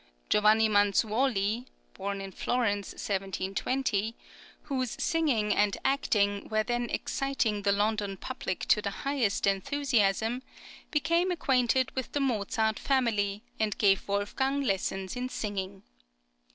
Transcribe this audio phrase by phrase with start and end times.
[0.29, 4.15] Giovanni Manzuoli (born in Florence, 1720),[20033]
[4.63, 10.43] whose singing and acting were then exciting the London public to the highest enthusiasm,[20034]
[10.89, 15.83] became acquainted with the Mozart family, and gave Wolfgang lessons in singing.